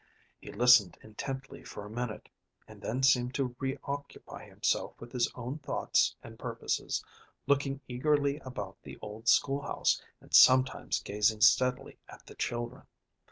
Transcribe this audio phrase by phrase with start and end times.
[0.39, 2.27] He listened intently for a minute,
[2.67, 7.05] and then seemed to reoccupy himself with his own thoughts and purposes,
[7.45, 12.87] looking eagerly about the old school house, and sometimes gazing steadily at the children.